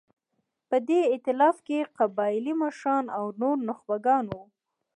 [0.69, 4.43] په دې اېتلاف کې قبایلي مشران او نور نخبګان وو.